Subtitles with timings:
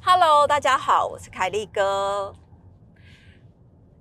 [0.00, 2.34] Hello，大家好，我是凯利哥。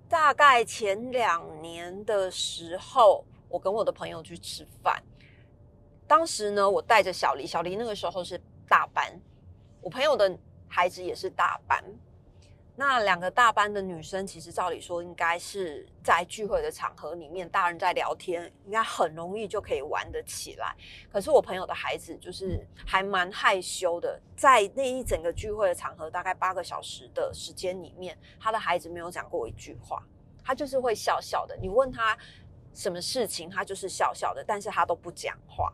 [0.09, 5.03] 大概前两年的时候，我跟我的朋友去吃饭，
[6.07, 9.19] 当时呢，我带着小黎，小黎那个时候是大班，
[9.81, 10.37] 我朋友的
[10.67, 11.83] 孩子也是大班。
[12.79, 20.75] 那两个大班的女生，其实照理说应该是在聚会的场合里面，大人在聊天，应该很容易就可以玩得起来。
[21.11, 30.03] 可是我朋友的孩子就是还蛮害羞的，在那一整个聚会的场合，大概八个小时的时间里面，他的孩子没有讲过一句话，
[30.45, 31.57] 他就是会笑笑的。
[31.59, 32.15] 你问他
[32.75, 35.73] 什么事情，他就是笑笑的，但是他都不讲话。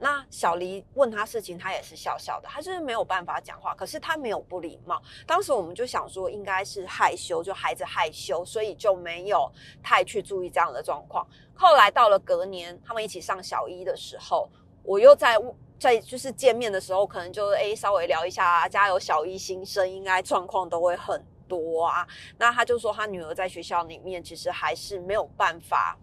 [0.00, 3.74] 那小黎问他事情，他也是笑笑的，他就是没有办法讲话。
[3.74, 5.02] 可是他没有不礼貌。
[5.26, 9.50] 当时我们就想说，应该是害羞，就孩子害羞，所以就没有
[9.82, 11.26] 太去注意这样的状况。
[11.54, 14.48] 后来到了隔年，他们一起上小一的时候，
[14.84, 15.36] 我又在
[15.80, 22.06] 在就是见面的时候，可能就诶稍微聊一下啊，家有小一新生，应该状况都会很多啊。
[22.38, 25.98] 那他就说，他女儿在学校里面其实还是没有办法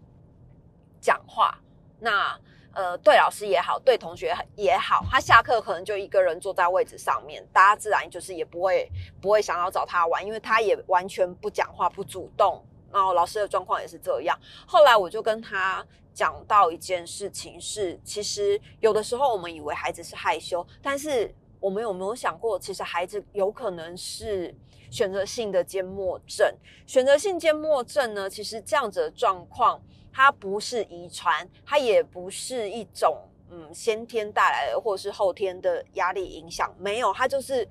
[1.00, 1.58] 讲话。
[1.98, 2.38] 那
[2.76, 8.86] 呃，对老师也好，对同学也好，他下课可能就一个人坐在位置上面，大家自然就是也不会
[9.18, 12.62] 不会想要找他玩，因为他也完全不讲话、不主动。
[12.92, 14.38] 然后老师的状况也是这样。
[14.66, 15.82] 后来我就跟他
[16.12, 24.54] 讲到一件事情是，其实有的时候我们以为孩子是害羞，但是我们有没有想过，其实孩子有可能是
[24.90, 26.54] 选择性的缄默症？
[26.86, 29.80] 选择性缄默症呢，其实这样子的状况。
[30.16, 37.68] 它不是遗传，它也不是一种嗯先天带来的，或者是后天的压力影响，没有，它就是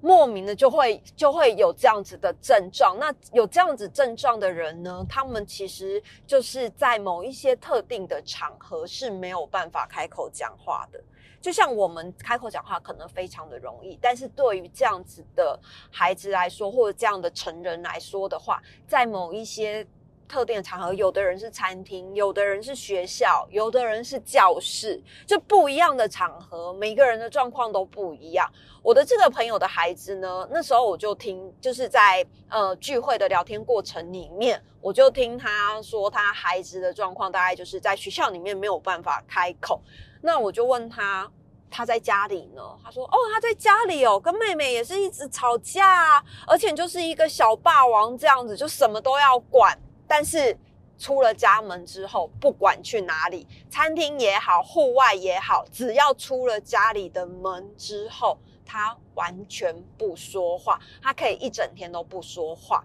[0.00, 2.98] 莫名的就会就会有这样子的症状。
[2.98, 11.00] 那有这样子症状的人呢，他们其实就是在某一些特定的场合是没有办法开口讲话的。
[11.40, 15.56] 就像我们开口讲话可能非常的容易，但是对于这样子的
[15.88, 19.86] 孩子来说，或者这样的成人来说的话，在某一些。
[20.30, 28.48] 特定的场合，有的人是餐厅，有的人是学校，有的人是教室，就不一样的场合，每个人的状况都不一样。
[28.80, 39.82] 我的这个朋友的孩子呢，那时候我就听，就是在呃聚会的聊天过程里面，我就听他说他孩子的状况，大概就是在学校里面没有办法开口。
[40.22, 41.28] 那我就问他，
[41.68, 42.62] 他在家里呢？
[42.84, 49.76] 他说，哦，他在家里哦，跟妹妹也是一直吵架，而且就是一个小霸王这样子，就什么都要管。
[50.10, 50.58] 但是
[50.98, 62.84] 出了家门之后，不管去哪里，餐厅也好，户外也好，只要出了家里的门之后，他完全不说话，他可以一整天都不说话。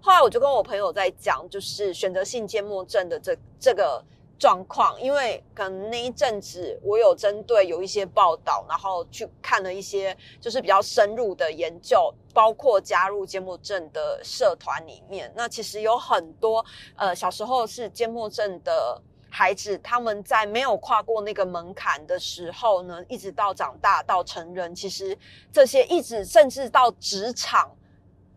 [0.00, 4.02] 后来我就跟我朋友在讲，就是选择性缄默症的这这个。
[4.42, 15.32] 状况，因为可能那一阵子我有针对有一些报道，然后去看了一些就是比较深入的研究，包括加入缄默症的社团里面。
[15.36, 16.64] 那其实有很多
[16.96, 19.00] 呃小时候是缄默症的
[19.30, 25.16] 孩子，他们在没有跨过那个门槛的时候呢，一直到长大到成人，其实
[25.52, 27.70] 这些一直甚至到职场，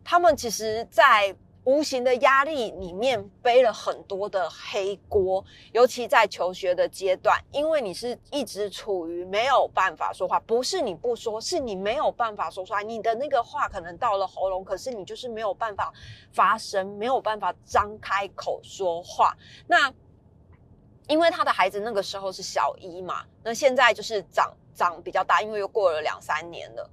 [0.04, 1.36] 他们其实，在。
[1.66, 15.92] 无形的压力里面背了很多的黑锅，尤其在求学的阶段，因为你是一直处于没有办法说话，不是你不说，是你没有办法说出来，你的那个话可能到了喉咙，可是你就是没有办法
[16.32, 19.36] 发声，没有办法张开口说话。
[19.66, 19.92] 那
[21.08, 26.90] 因为他的孩子那个时候是小一嘛，那现在就是长长比较大，因为又过了两三年了。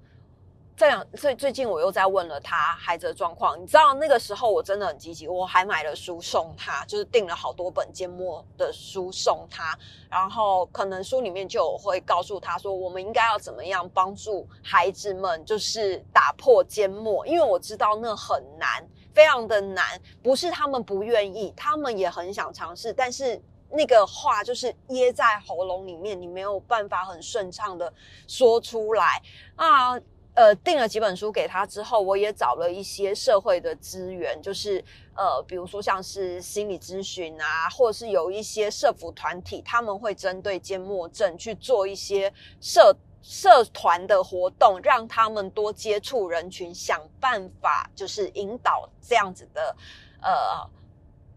[0.75, 9.79] 这两最最近我又在问了他孩子的状况，你知道那个时候我真的很积极，我还买了书送他，就是订了好多本缄默的书送他，
[10.11, 18.85] 然后可能书里面就会告诉他说，我们应该要怎么样帮助孩子们，就是打破缄默，因为我知道那很难，
[19.15, 23.41] 非常的难，不是他们不愿意，他们也很想尝试，但是
[23.71, 27.93] 那个话就是噎在喉咙里面，你没有办法很顺畅的
[28.27, 29.23] 说出来。
[29.55, 30.01] 啊。
[30.35, 34.83] 呃，订了几本书给他之后，我也找了一些社会的资源，就是
[35.15, 49.77] 呃，比如说像是心理咨询啊，或者是有一些社服团体，他们会针对缄默症去做一些社社团的活动，让他们多接触人群，想办法就是引导这样子的
[50.23, 50.82] 呃。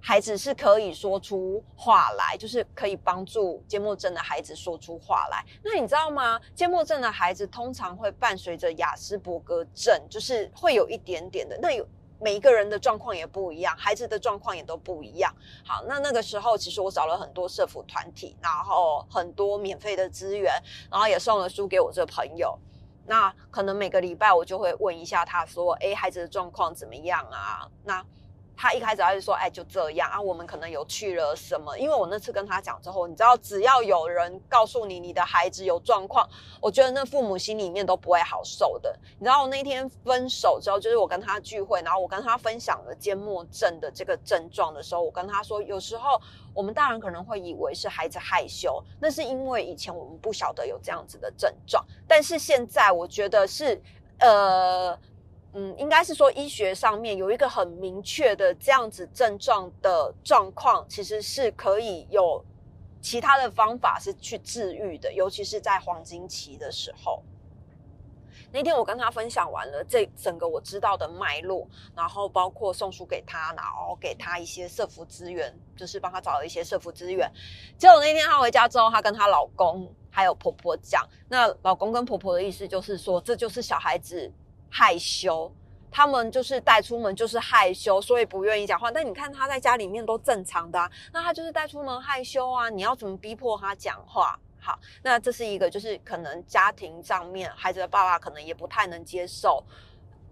[0.08, 5.44] 孩子是可以说出话来，就是可以帮助缄默症的孩子说出话来。
[5.64, 6.40] 那你知道吗？
[6.54, 11.58] 缄默症的孩子通常会伴随着雅斯伯格症，就是会有一点点的。
[11.60, 11.84] 那有
[12.22, 15.34] 每一个人的状况也不一样，孩子的状况也都不一样。
[15.66, 20.54] 好，那那个时候其实我找了很多社服团体，然后很多免费的资源，
[20.92, 22.56] 然后也送了书给我这朋友。
[23.08, 28.06] 那可能每个礼拜我就会问一下他说：“哎，孩子的状况怎么样啊？”那
[28.58, 31.78] 他一开始他就说：“哎，就这样啊。”我们可能有去了什么？
[31.78, 36.28] 因为我那次跟他讲之后，你知道，只要有人告诉你你的孩子有状况，
[36.62, 38.98] 我觉得那父母心里面都不会好受的。
[39.20, 46.20] 你知道，那天分手之后，就是我跟他聚会，然后我跟他分享了缄默症的这个症状的时候，我跟他说，有时候
[46.54, 53.82] 我们大人可能会以为是孩子害羞，那是因为以前我们不晓得有这样子的症状，但是现在我觉得是
[54.20, 54.98] 呃。
[55.58, 62.44] 嗯，应该是说医学上面有一个很明确的这样子症状的状况，其实是可以有
[63.00, 67.24] 其他的方法是去治愈的，尤其是在黄金期的时候。
[68.52, 71.66] 那天我跟他分享完了这整个我知道的脉络，
[71.96, 77.32] 然后包括送书给他，然后给他一些社服资源，就是帮他找了一些社服资源。
[77.78, 84.30] 结果那天他回家之后，他跟她老公还有婆婆讲，那老公跟婆婆的意思就是说，这就是小孩子。
[84.78, 85.50] 害羞，
[85.90, 88.92] 他们就是带出门就是害羞，所以不愿意讲话。
[88.92, 92.70] 但你看他在家里面都正常的，那他就是带出门害羞啊！
[92.70, 94.38] 你要怎么逼迫他讲话？
[94.60, 99.64] 好，那这是一个，就是可能家庭上面孩子的爸爸可能也不太能接受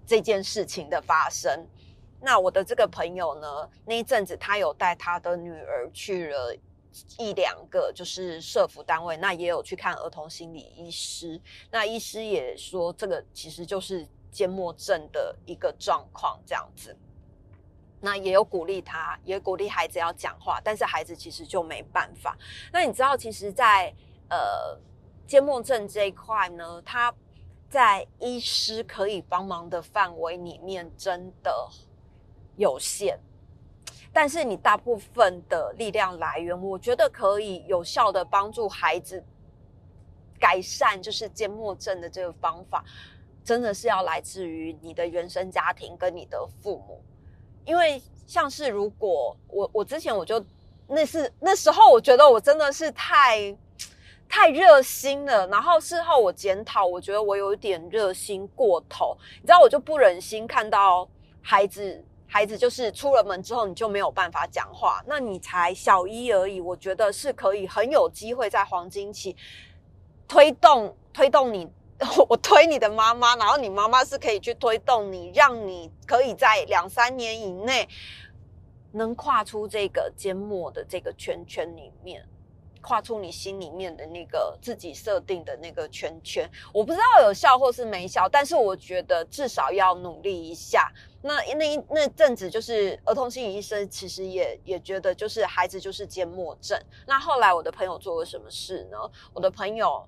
[0.05, 1.65] 这件事情的发生。
[2.19, 6.53] 那我的这个朋友呢，那一阵子他有带他的女儿去了
[7.17, 11.39] 一两个就是社服单位，那也有去看儿童心理医师。
[11.71, 14.05] 那医师也说，这个其实就是。
[14.33, 16.97] 缄默症的一个状况，这样子，
[18.01, 22.35] 那也有鼓励他，也鼓励孩子要讲话，但是孩子其实就没办法。
[22.71, 23.93] 那你知道，其实，在
[24.29, 24.77] 呃
[25.27, 27.13] 缄默症这一块呢，他
[27.69, 31.69] 在医师可以帮忙的范围里面真的
[32.57, 33.17] 有限，
[34.11, 39.23] 但是你大部分的力量来源，我觉得可以有效的帮助孩子
[40.39, 42.83] 改善，就是缄默症的这个方法。
[43.43, 47.03] 真的是要来自于你的原生家庭跟你的父母，
[47.65, 50.43] 因为像是如果我我之前我就
[50.87, 53.55] 那是那时候我觉得我真的是太
[54.29, 61.07] 太热心了，然后事后我检讨，我觉得我有点热心过头，你知道我就不忍心看到
[61.41, 69.35] 孩子孩子就是出了门之后你就没有办法讲话，那你才小一而已，我觉得是可以很有机会在黄金期
[70.27, 71.69] 推动推动你。
[72.27, 77.87] 我推你的妈妈，然后你妈妈是可以去推动你，让你可以在两三年以内
[78.91, 82.27] 能跨出这个缄默的这个圈圈里面，
[82.81, 86.49] 跨出你心里面的那个自己设定的那个圈圈。
[86.73, 90.91] 我不知道有效或是没效，但是我觉得至少要努力一下。
[91.21, 96.77] 那那那阵子，就是儿童心理医生其实也也觉得，就是孩子就是缄默症。
[97.07, 98.97] 那后来我的朋友做了什么事呢？
[99.33, 100.05] 我的朋友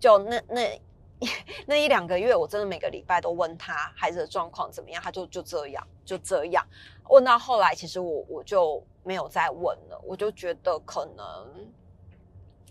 [0.00, 0.80] 就那那。
[1.66, 6.66] 那一两个月，我真的每个礼拜都问他孩子的状况怎么样，他就就这样，就这样。
[7.08, 11.66] 问到后来，其实我我就没有再问了，我就觉得可能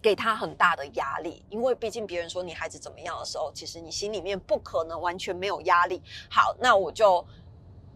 [0.01, 6.01] 给他很大的压力，因为毕竟别人说你孩子怎么样的时候，其实你心里面不可能完全没有压力。
[6.29, 7.25] 好，那我就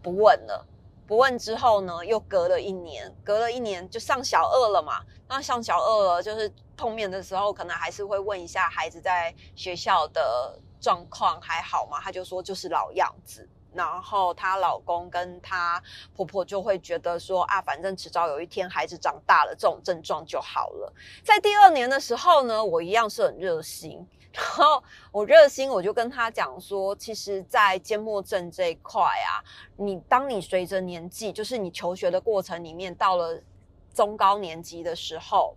[0.02, 0.66] 不问了。
[1.10, 5.00] 不问之后呢，又隔了一年，隔了一年就上小二了嘛。
[5.26, 11.98] 那上小二了，就是碰面的时候，可能还是会问一下孩子在学校的状况还好吗？
[12.00, 13.48] 他就说就是老样子。
[13.72, 15.82] 然后她老公跟她
[16.14, 20.92] 婆婆就会觉得说啊，反正迟早有一天孩子长大了，这种症状就好了。
[21.24, 24.06] 在第二年的时候呢，我一样是很热心。
[24.32, 29.42] 然后我热心，我就跟她讲说，其实，在缄默症这一块啊，
[29.76, 33.42] 你当你随着年纪，就是你求学的过程里面，到了
[33.92, 35.56] 中高年级的时候，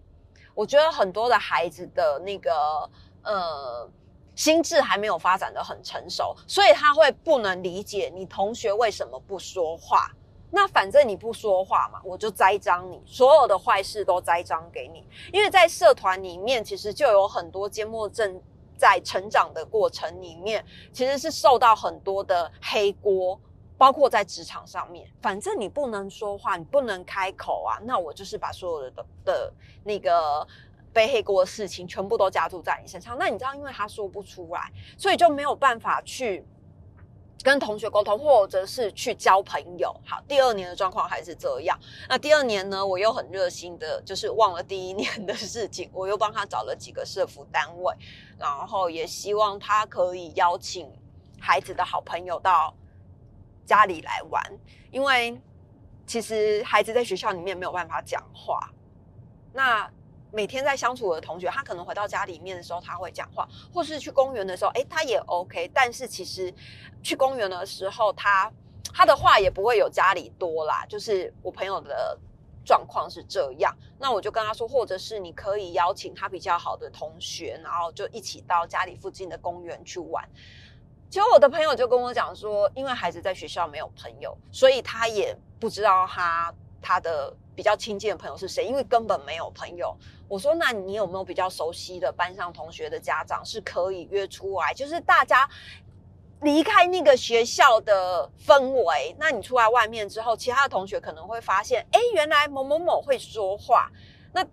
[0.56, 2.90] 我觉得很多的孩子的那个
[3.22, 3.88] 呃
[4.36, 10.12] 心智还没有发展的很成熟，所以他会不能理解你同学为什么不说话。
[10.52, 15.06] 那反正你不说话嘛，我就栽赃你，所有的坏事都栽赃给你。
[15.32, 18.42] 因为在社团里面，其实就有很多缄默症。
[18.76, 23.40] 在成长的过程里面，其实是受到很多的黑锅，
[23.78, 25.08] 包括在职场上面。
[25.22, 29.54] 反正你不能说话，你不能开口啊，那我就是把所有的的
[29.86, 30.46] 那个
[30.94, 33.18] 背黑锅的事情全部都加注在你身上。
[33.18, 36.46] 那你知道，因为他说不出来，所以就没有办法去。
[37.44, 39.94] 跟同学沟通，或者是去交朋友。
[40.06, 41.78] 好，第二年的状况还是这样。
[42.08, 47.94] 那第二年呢，我又很热心的，就是忘了第一年的事情，我又帮他找了几个社服单位，
[48.40, 50.90] 然后也希望他可以邀请
[51.38, 52.74] 孩子的好朋友到
[53.66, 54.42] 家里来玩，
[54.90, 55.38] 因为
[56.08, 58.72] 其实孩子在学校里面没有办法讲话，
[59.52, 59.92] 那
[60.34, 65.70] 每天在相处的同学，他可能回到家里面的时候他会讲话，或是去公园的时候，哎，他也 OK。
[65.72, 66.52] 但是其实
[67.04, 68.52] 去公园的时候，他
[68.92, 70.84] 他的话也不会有家里多啦。
[70.90, 72.18] 就是我朋友的
[72.66, 80.28] 状况是这样，那我就跟他说，或者是你可以邀请他比较好的同学，然后就一起到家里附近的公园去玩。
[81.12, 89.96] 结果我的朋友就跟我讲说，因为孩子在学校没有朋友，所以他也不知道他他的比较亲近的朋友是谁，因为根本没有朋友。
[90.34, 95.48] 我说，那你有没有比较熟悉的班上同学的家长是可以约出来，就是大家
[96.42, 103.92] 离开那个学校的氛围，那你出来外面之后，其他的同学可能会发现，哎，原来某某某会说话，
[104.34, 104.44] 那。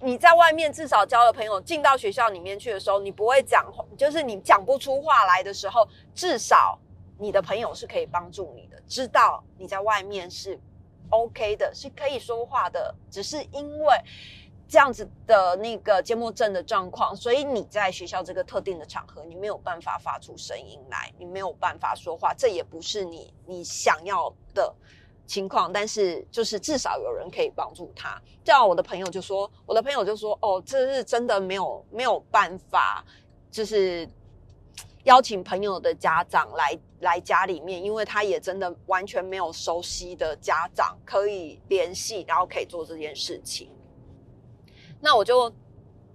[0.00, 6.78] 你在外面至少交了朋友，进到学校里面去的时候，你不会讲话，就是你讲不出话来的时候，至少
[7.16, 10.60] 你的朋友是可以帮助你的，知道你在外面是
[11.08, 12.94] OK 的，是可以说话的。
[13.08, 13.96] 只是因为
[14.74, 24.74] 这样子的那个缄默症的状况，所以你在学校这个特定的场合，你没有办法发出声音来，你没有办法说话，这也不是你你想要的。
[25.26, 28.20] 情况，但是就是至少有人可以帮助他。
[28.42, 33.04] 这样，我的朋友就说，我的朋友就说，哦，这是真的没有没有办法，
[33.52, 34.06] 就是
[35.04, 43.70] 邀请朋友的家长来来家里面，因为他也真的完全没有熟悉的家长可以联系，然后可以做这件事情。
[45.04, 45.52] 那我就。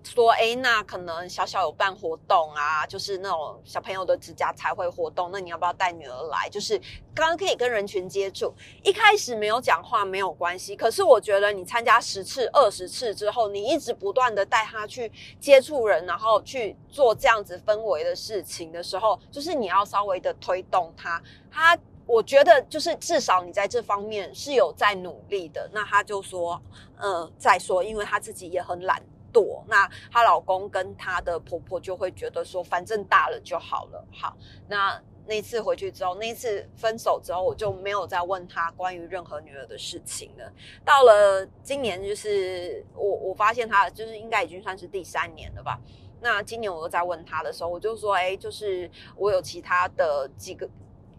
[0.02, 6.50] 说哎，那可能小小有办活动啊，就是那种小朋友的指甲彩绘活动，那你要不要带女儿来？
[6.50, 6.80] 就是
[7.14, 21.78] 刚刚可以跟人群接触，一开始没有讲话没有关系，可是我觉得你参加十次、二十次之后，你一直不断的带他去接触人，然后去做这样子氛围的事情的时候，就是你要稍微的推动他，他
[22.10, 25.70] 我觉得就是至少你在这方面是有在努力的。
[25.72, 26.60] 那他就说，
[26.98, 29.02] 嗯，再说，因为他自己也很懒。
[29.32, 34.04] 惰，那她老公跟她的婆婆就会觉得说，反正大了就好了。
[34.12, 34.36] 好，
[34.68, 40.52] 那那次回去之后，那次分手之后，我就没有再问她关于任何女儿的事情了。
[40.84, 45.80] 到了今年，就是我我发现她就是应该已经算是第三年了吧。
[46.20, 50.68] 那今年我又在问她的时候，我就说，哎，就是我有其他的几个。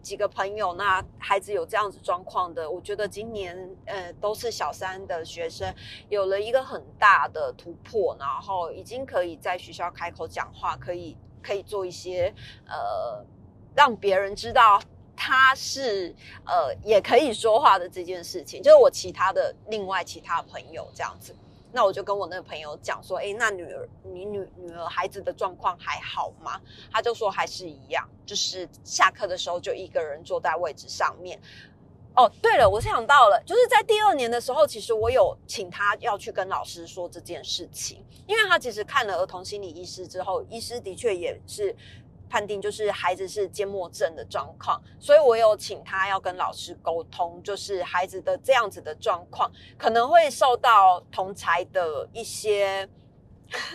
[0.01, 3.55] 几个朋友，那孩子有这样子状况的，我觉得今年
[3.85, 5.73] 呃都是小三的学生，
[6.09, 12.33] 有了一个很大的突破，然后已经可以在学校开口讲话，可以可以做一些
[12.67, 13.25] 呃
[13.75, 14.81] 让别人知道
[15.15, 16.15] 他是
[16.45, 21.35] 呃也可以说话的这件事情，就是我其他的另外其他朋友这样子。
[21.71, 26.59] 那我就跟我那个朋友讲说，哎，那女儿，你女女儿孩子的状况还好吗？
[26.91, 31.39] 他就说还是一样，就是下课的时候就一个人坐在位置上面。
[32.15, 41.75] 哦，对了，我想到了，就是在第二年的时候，其实我有请他要去跟老师说这件事情，因为他其实看了儿童心理医师之后，医师的确也是。
[42.31, 52.87] 判定就是孩子是缄默症的状况，所以我有请他要跟老师沟通，就是孩子的这样子的状况可能会受到同才的一些。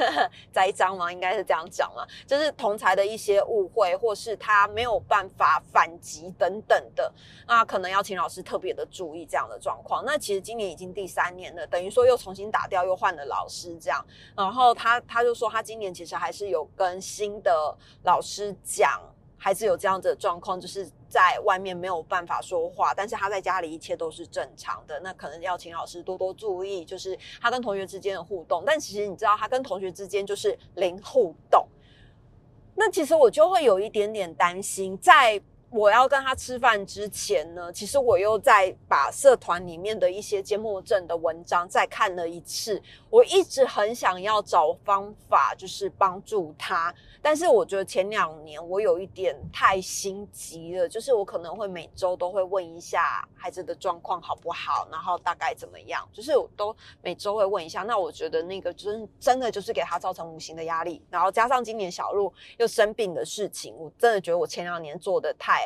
[0.53, 1.13] 栽赃吗？
[1.13, 7.13] 应该是这样讲嘛，就是同才的一些误会，或是他没有办法反击等等的，
[7.47, 10.05] 那可能要请老师特别的注意这样的状况。
[10.05, 14.05] 那其实今年已经第三年了，等于说又重新打掉，又换了老师这样。
[14.35, 19.01] 然后他他就说，他今年其实还是有跟新的老师讲。
[19.39, 24.99] 孩子有这样子的状况，就是在外面没有办法说话，但是他在家里一切都是正常的。
[25.01, 28.65] 那可能要请老师多多注意，就是他跟同学之间的互动。
[28.67, 31.67] 但其实你知道，他跟同学之间就是零互动。
[32.75, 35.41] 那其实我就会有一点点担心，在
[35.77, 42.83] 我要跟他吃饭之前呢，其实我又在把社团里面的一些缄默症的文章再看了一次。
[43.11, 46.95] 我一直很想要找方法，就是帮助他。
[47.21, 57.83] 但是我觉得前两年我有一点太心急了，就是我可能会每周都会问一下孩子的状况好不好，然后大概怎么样，就是我都每周会问一下。
[57.83, 65.66] 那我觉得那个真真的就是给他造成无形的压力，然后加上今年小鹿又生病的事情，我真的觉得我前两年做的太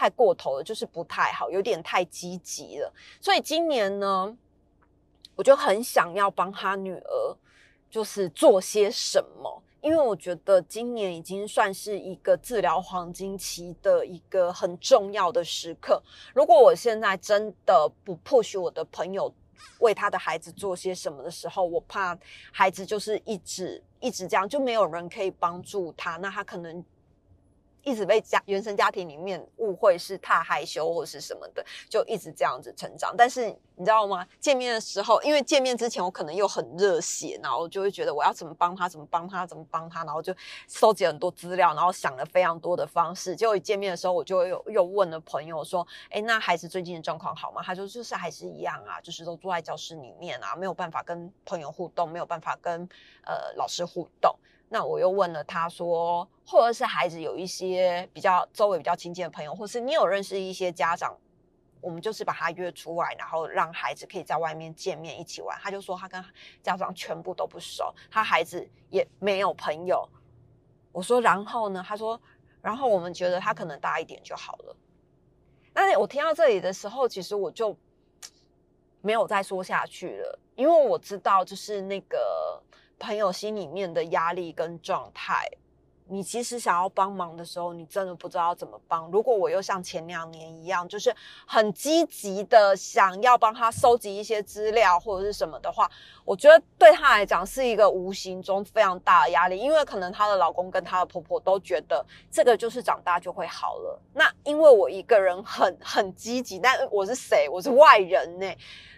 [0.00, 2.90] 太过头了，就是不太好，有点太积极了。
[3.20, 4.34] 所以今年呢，
[5.34, 7.36] 我就很想要帮他女儿，
[7.90, 9.62] 就是做些什么。
[9.82, 16.02] 因为我觉得今年已经算是一个治疗黄金期的一个很重要的时刻。
[16.34, 19.30] 如果我现在真的不迫许我的朋友
[19.80, 22.18] 为他的孩子做些什么的时候，我怕
[22.50, 26.82] 孩子就是一直一直这样，就没有人可以帮助他，那他可能
[27.82, 33.14] 一直被家原生家庭里面误会是太害羞或是什么的，就一直这样子成长。
[33.16, 33.46] 但是
[33.76, 34.26] 你知道吗？
[34.38, 40.34] 见面的时候，因为见面之前我可能又很热血，然后就会觉得我要怎么帮他，怎么帮他，怎么帮他，然后就
[40.68, 43.34] 收集很多资料，然后想了非常多的方式。
[43.34, 52.86] 结果一见面的时候，我就又又问了朋友说：“哎，那孩子最近的状况好吗？”他说：“就是还是一样啊，就是都坐在教室里面啊，没有办法跟朋友互动，没有办法跟
[53.24, 54.34] 呃老师互动。”
[54.72, 61.12] 那我又问了他说，或者是孩子有一些比较周围比较亲近的朋友，或是你有认识一些家长，
[61.80, 65.58] 我们就是把他约出来，然后让孩子可以在外面见面一起玩。
[65.60, 66.24] 他就说他跟
[66.62, 70.08] 家长全部都不熟，他孩子也没有朋友。
[70.92, 71.84] 我说然后呢？
[71.84, 72.20] 他说
[72.62, 74.76] 然后我们觉得他可能大一点就好了。
[75.74, 77.76] 那我听到这里的时候，其实我就
[79.02, 82.62] 没有再说下去了，因为我知道就是那个。
[83.00, 85.48] 朋友心里面的压力跟状态，
[86.10, 89.08] 你其实想要帮忙的时候，你真的不知道怎么帮。
[89.10, 91.14] 如果我又像前两年一样，就是
[91.46, 95.90] 很积极的想要帮他收集一些资料或者是什么的话，
[96.24, 104.00] 我觉得对他来讲是一个无形中非常大的压力，因为可能她的老公跟她的婆婆都觉得这个就是长大就会好了。
[104.12, 107.48] 那因为我一个人很很积极，但我是谁？
[107.48, 108.52] 我是外人呢。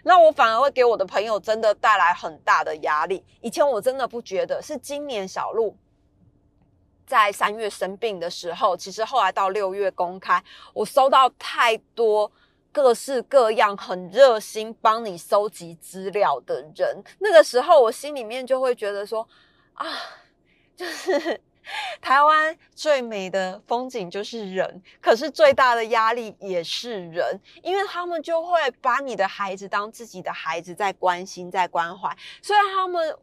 [0.05, 3.23] 那我反而会给我的朋友真的带来很大的压力。
[3.39, 5.73] 以前我真的不觉得，是今年小鹿
[7.05, 10.43] 在三月生病的时候，其实后来到六月公开，
[10.73, 12.31] 我收到太多
[12.71, 19.27] 各式各样很热心帮你收集资料的人，那个时候我心里面就会觉得说
[19.73, 19.85] 啊，
[20.75, 21.41] 就是。
[22.01, 33.17] 台湾最美的风景就是人，可是最大的压力也是人，因为他们就会把你的孩子当自己的孩子在关心、在关怀，所以他们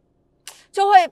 [0.71, 1.07] 就会。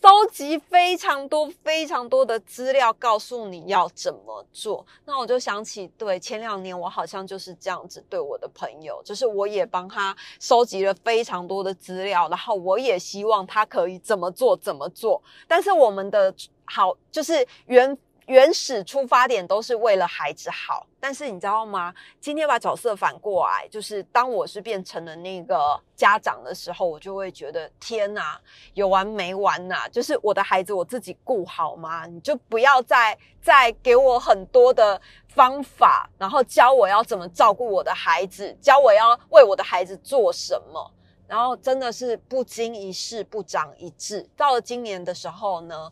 [0.00, 4.86] 收集非常多、非常多的资料，告诉你要怎么做。
[5.04, 15.20] 那我就想起，对前两年我好像就是这样子对我的朋友，就是我也帮他收集了非常多的资料，然后我也希望他可以怎么做怎么做。
[15.46, 16.32] 但是我们的
[16.64, 17.96] 好就是缘。
[18.28, 21.94] 原始出发点都是为了孩子好，但是你知道吗？
[22.20, 28.38] 今天把角色反过来，就是当我是变成了那个家长的时候，我就会觉得天哪，
[28.74, 29.88] 有完没完呐！
[29.90, 32.04] 就是我的孩子我自己顾好吗？
[32.04, 40.92] 你就不要再再给我很多的方法，然后教我要怎么照顾我的孩子，教我要为我的孩子做什么，
[41.26, 44.28] 然后真的是不经一事不长一智。
[44.36, 45.90] 到了今年的时候呢，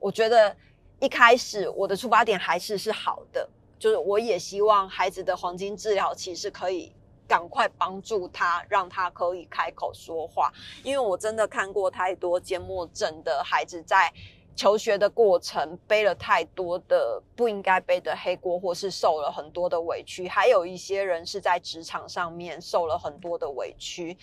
[0.00, 0.56] 我觉得。
[1.02, 6.92] 一开始我的出发点还是是好的，就是我也希望孩子的黄金治疗期是可以
[7.26, 10.52] 赶快帮助他，让他可以开口说话。
[10.84, 14.12] 因为我真的看过太多缄默症的孩子在
[14.54, 20.28] 求学的过程背了太多的不应该背的黑锅，或是受了很多的委屈。
[20.28, 24.16] 还有一些人是在职场上面受了很多的委屈。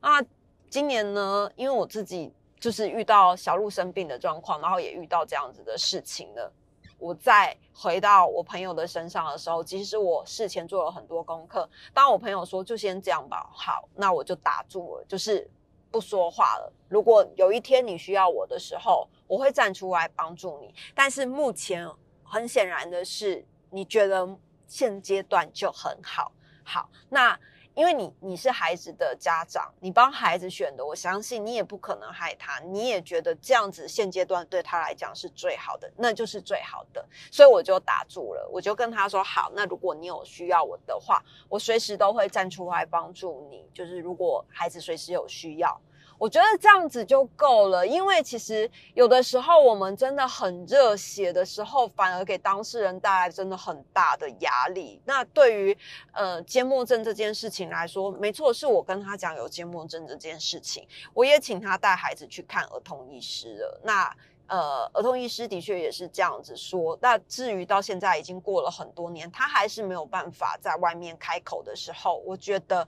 [0.00, 0.20] 那
[0.68, 1.48] 今年呢？
[1.54, 2.32] 因为我自己。
[2.64, 6.50] 就是遇到小鹿生病的状况，然后也遇到这样子的事情了。
[6.96, 11.68] 我再回到我朋友的身上的时候，其实我事前做了很多功课。
[11.92, 15.46] 当我朋友说就先这样吧，好，那我就打住了，就是
[15.90, 16.72] 不说话了。
[16.88, 20.74] 如果有一天你需要我的时候，我会站出来帮助你。
[20.94, 21.86] 但是目前
[22.22, 24.26] 很显然的是，你觉得
[24.66, 26.32] 现阶段就很好，
[26.64, 27.38] 好，那。
[27.74, 45.80] 因为你你是孩子的家长，你帮孩子选的，我相信你也不可能害他，你也觉得这样子现阶段对他来讲是最好的，那就是最好的，所以我就打住了，我就跟他说好，那如果你有需要我的话，我随时都会站出来帮助你，就是如果孩子随时有需要。
[46.18, 55.00] 我觉得这样子就够了，因为其实有的时候我们真的很热血的时候，反而给当事人带来真的很大的压力。
[55.04, 55.76] 那对于
[56.12, 63.80] 呃缄默症这件事情来说，没错，是我跟他讲有缄默症这件事情，我也请他带孩子去看儿童医师了。
[63.82, 66.96] 那呃，儿童医师的确也是这样子说。
[67.02, 72.86] 那至于到现在已经过了很多年，他还是没有办法在外面开口的时候，我觉得，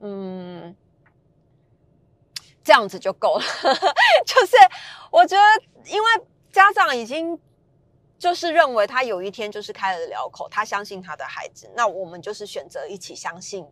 [0.00, 0.74] 嗯。
[2.64, 3.44] 这样子就够了，
[4.24, 4.56] 就是
[5.10, 6.08] 我觉得，因为
[6.50, 7.38] 家长已经
[8.18, 13.66] 就是认为他有一天就是开了了口，他相信他的孩子，那我们就是选择一起相信，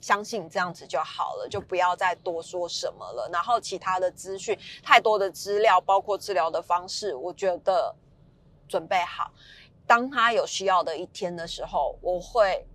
[0.00, 3.30] 相信这样子就好了，就不要再多说什么了。
[3.32, 7.94] 然后其他的资讯，太多的资料，包括治疗的方式，我觉得
[8.66, 9.30] 准备好，
[9.86, 12.66] 当他有需要的一天的时候，我会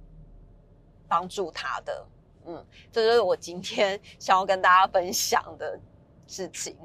[1.07, 2.05] 帮助他的。
[2.47, 5.79] 嗯，这就是我今天 想要跟大家分享的
[6.25, 6.75] 事情。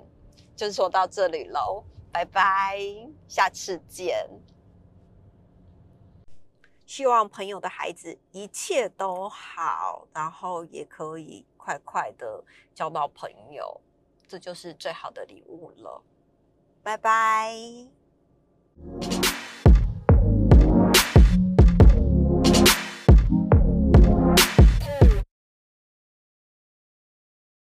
[0.54, 2.78] 就说到这里喽，拜拜，
[3.26, 4.28] 下次见。
[6.84, 12.44] 希望朋友的孩子一切都好，然后也可以快快的
[12.74, 13.80] 交到朋友，
[14.28, 16.02] 这就是最好的礼物了。
[16.82, 17.56] 拜拜！